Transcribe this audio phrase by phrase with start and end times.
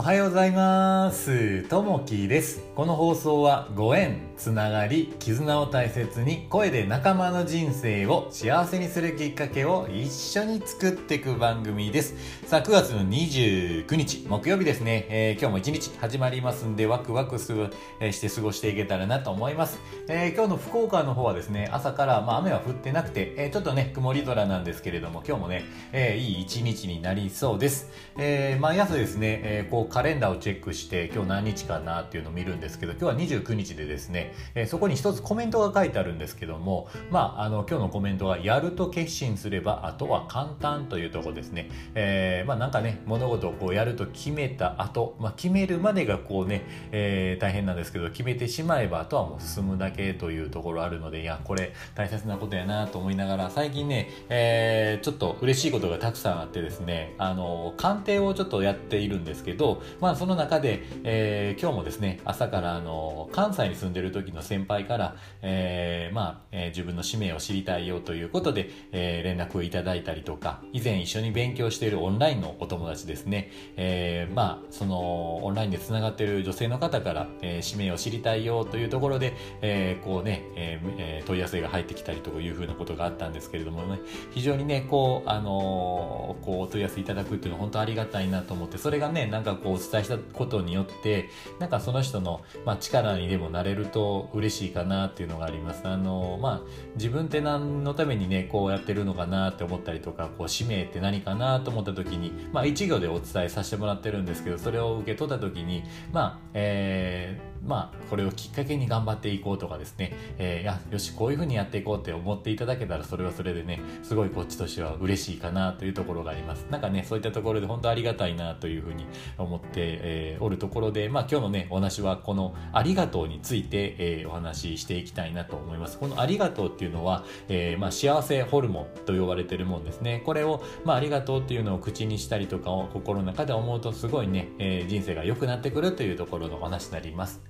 [0.00, 1.64] はようございます。
[1.64, 2.62] ともきです。
[2.76, 12.14] この放送はご縁、つながり、絆を大切に声で仲間の人生を幸せにするきっかけを一緒に作っていく番組です。
[12.46, 15.06] さあ、9月の29日、木曜日ですね。
[15.10, 19.80] えー今日も一日始まりますんで、ワクワクする、えーして過ごしていけたらなと思います。
[20.08, 27.90] えー今日の福岡の方はですね、朝から、まあ、雨は降ってなくて、えーちょっとね、曇り空なんですけれども、今日もね、えーいい一日になりそうです。
[28.16, 83.98] えー毎朝ですね、えーカレンダーをチェックして今日何日かなっていうのを見るんですけど今日は29日でですね、えーそこに一つコメントが書いてあるんですけどもまああの今日のコメントは「やると決心すればあとは簡単」というところですね、えーまあなんかね物事をこうやると決めた後、まあ決めるまでがこうね、えー大変なんですけど決めてしまえばあとはもう進むだけというところあるのでいやこれ大切なことやなと思いながら最近ね、えーちょっと嬉しいことがたくさんあってですねあの鑑定をちょっとやっているんですけど、まあ、その中で、えー今日もですね朝からあの関西に住んでる時の先輩から、えーまあえー自分の使命を知りたいよということで、えー連絡をいただいたりとか以前一緒に勉強しているオンラインのお友達ですね、えーまあそのオンラインでつながっている女性の方から、えー使命を知りたいよというところで、えーこうね、ええー問い合わせが入ってきたりというふうなことがあったんですけれどもね。
[84.32, 95.86] 非常にねこうあのこうお問い合わせいただくっていうのは本当ありがたいなと思ってそれがねなんかこうお伝えしたことによってなんかその人の、まあ、力にでもなれると嬉しいかなっていうのがあります。
[95.86, 116.66] あのまあ自分って何のためにねこうやってるのかなって思ったりとかこう使命って何かなと思った時にまあ一行でお伝えさせてもらってるんですけどそれを受け取った時にまあえーまあこれをきっかけに頑張っていこうとかですね、えーいやよしこういうふうにやっていこうって思っていただけたらそれはそれでねすごいこっちとしては嬉しいかなというところがあります。
[116.70, 119.06] なんかねそういったところで本当ありがたいなというふうに
[119.36, 125.98] 思って、えーおるところでまあ今日のねお話はこのありがとうについて、えーお話ししていきたいなと思います。
[125.98, 130.22] このありがとうっていうのは、えーまあ幸せホルモンと呼ばれてるもんですね。
[130.24, 137.47] これをまあありがとうっていうのを口にしたりとかを心の中で思うとすごいね、えー人生が良くなってくるというところのお話になります。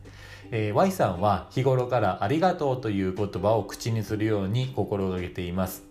[0.50, 5.84] えー Y さんは日頃からありがとうという言葉を口にするように心がけています。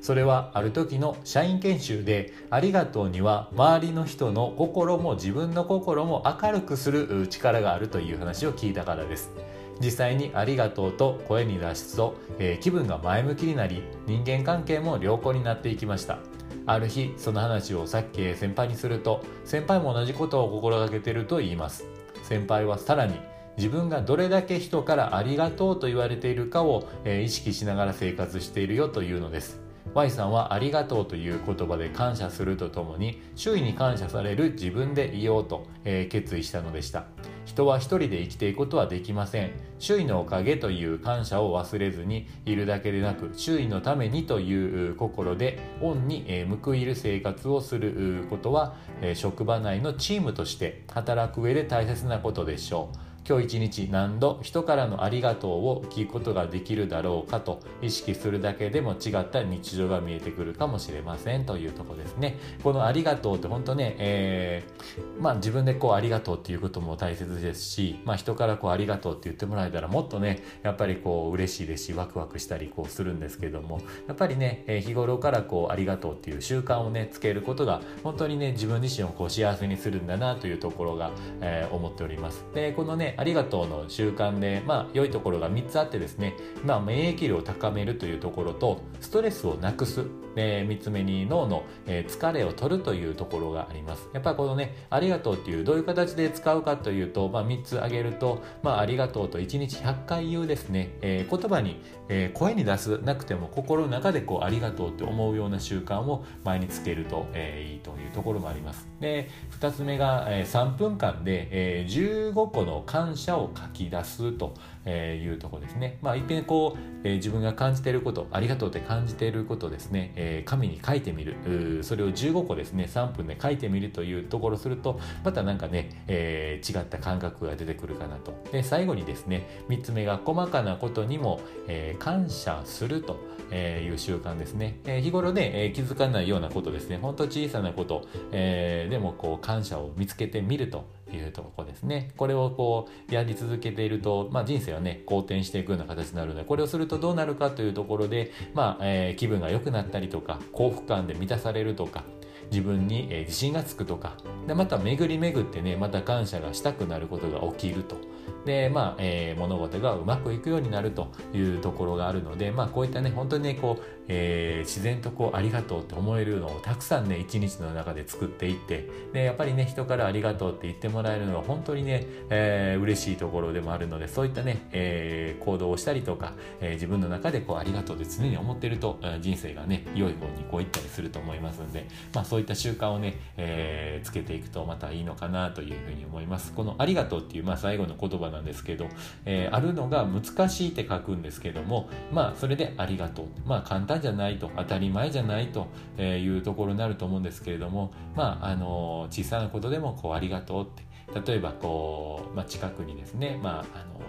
[0.00, 9.32] それはある時の社員研修でありがとうには周りの人の心も自分の心も明るくする力があるという話を聞いたからです。
[9.80, 16.18] 実際にありがとうと声に出すと、えー気分が前向きになり人間関係も良好になっていきました。
[16.66, 21.84] ある日その話をさっき先輩にすると先輩も同じことを心がけていると言います。
[22.22, 23.18] 先輩はさらに
[23.56, 29.60] 自分がどれだけ人からありがとうと言われているかを、えー意識しながら生活しているよというのです。
[29.94, 37.04] Y さんはありがとうという言葉で感謝するとともに周囲に感謝される自分でいようと、えー決意したのでした。
[37.46, 39.52] 人は一人で生きていくことはできません。
[39.78, 46.26] 周囲のおかげという感謝を忘れずにいるだけでなく周囲のためにという心で恩に
[46.62, 48.74] 報いる生活をすることは
[49.14, 53.05] 職場内のチームとして働く上で大切なことでしょう。
[53.28, 62.38] 今日一日何度人からのありがとうを聞くことができるだろうかと意識するだけでも違った日常が見えてくるかもしれませんというとこですね。
[62.62, 81.10] このありがとうって本当ね、えーまあ自分でこうありがとうっていうことも大切ですし、まあ人からこうありがとうって言ってもらえたらもっとね、やっぱりこう嬉しいですし、ワクワクしたりこうするんですけども、やっぱりね、え日頃からこうありがとうっていう習慣をね、つけることが本当にね、自分自身をこう幸せにするんだなというところが、
[81.40, 82.44] えー思っております。
[82.54, 86.34] で、このね、ありがとうの習慣で、まあ、良いところが3つあってですね、
[86.64, 90.04] まあ、免疫力を高めるというところと、ストレスをなくす、
[90.36, 94.08] え3つ目に脳の、疲れを取るというところがあります。
[94.12, 108.88] やっぱりこのね、ありがとうっていう、どういう形で使うかというと、まあ、3つ挙げると、まあ、ありがとうと1日100回言うですね、えー言葉に、えー声に出すなくても心の中でこう、ありがとうって思うような習慣を前につけると、えーいいというところもあります。
[109.00, 109.28] で、
[109.60, 114.54] 2つ目が、えー3分間で、えー15個の感謝を書き出すと
[114.84, 115.98] いうとこですね。
[116.02, 121.84] まあ、いっぺんこう、え自分が感じていること、ありがとうって感じていることですね、えー紙に書いてみる。
[121.84, 128.34] それを15個ですね、3分で書いてみるというところすると、またなんかね、えー違った感覚が出てくるかなと。
[128.50, 133.20] で、最後にですね、3つ目が細かなことにも、え感謝すると
[133.54, 134.80] いう習慣ですね。
[134.84, 142.10] え日頃ね、え気づかないようなことですね、本当小さなこと、えでもこう感謝を見つけてみるというとこですね。
[142.16, 152.04] これをこうやり続けていると、まあ、人生はね、好転していくような形になるので、これをするとどうなるかというところで、まあ、えー気分が良くなったりとか、幸福感で満たされるとか、
[152.50, 154.16] 自分に、え自信がつくとか
[154.46, 157.96] でまた巡り巡ってねまた感謝がしたくなることが起きると
[158.44, 186.52] でまあ、えー、物事がうまくいくようになるというところがあるのでまあこういったね本当にねこう、えー、自然とこうありがとうって思えるのをたくさんね一日の中で作っていってでやっぱりね人からありがとうって言ってもらえるのは本当にね、えー、嬉しいところでもあるのでそういったね、えー、行動をしたりとか、えー、自分の中でこうありがとうって常に思ってると人生がね良い方にこういったりすると思いますんで、まあ、そういった習慣をね、えー、つけていくとまたいいのかなというふうに思います。
[186.52, 188.88] このありがとうっていう、まあ、最後の言葉なんですけど、
[189.24, 193.26] えー、あるのが難しいって書くんですけどもまあそれでありがとう。
[193.44, 195.66] まあ簡単じゃないと当たり前じゃないと
[196.00, 200.86] いうところになると思うんですけれどもまああの小さなことでもこうありがとうって。
[201.24, 204.00] 例えばこう、まあ、近くにですね、まあ、あの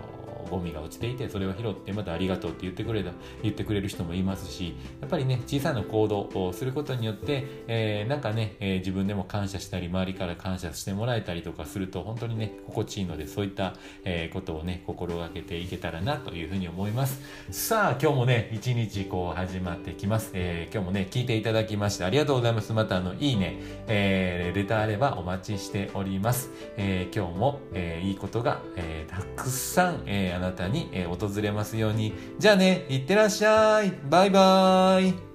[0.47, 3.11] ゴミが落ちていてそれを拾ってまたありがとうって言ってくれた
[3.43, 13.73] 言ってくれる人もいますしやっぱりね小さな行動をすることによって、えー、なんかね、えー、自分でも感謝したり周りから感謝してもらえたりとかすると本当にね心地いいのでそういった、
[14.03, 17.21] えー、ことをね心がけていけたらなというふうに思います。
[17.51, 22.73] さあ今日もね一日こう始まってきます、えー、今日もね聞いていただきましてありがとうございます。
[22.73, 32.13] またあのいいね、えー、レターあればお待ちしております、えー、今日も、えー、いいことが、えー、たくさん、えー、あなたに、訪れますように。
[32.39, 33.91] じゃあね、いってらっしゃい。
[34.09, 35.26] バイバーイ。